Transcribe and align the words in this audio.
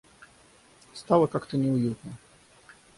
Стало 0.95 1.27
как-то 1.27 1.57
неуютно. 1.57 2.13